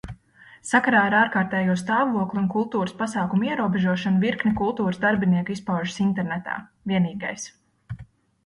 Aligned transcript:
Sakarā 0.67 1.01
ar 1.09 1.15
ārkārtējo 1.17 1.75
stāvokli 1.81 2.41
un 2.41 2.47
kultūras 2.55 2.95
pasākumu 3.01 3.47
ierobežošanu 3.49 4.23
virkne 4.25 4.55
kultūras 4.63 5.01
darbinieku 5.05 5.55
izpaužas 5.59 6.01
internetā. 6.07 6.57
Vienīgais. 6.95 7.47